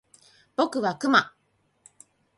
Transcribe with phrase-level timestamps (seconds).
[0.55, 1.35] 僕はクマ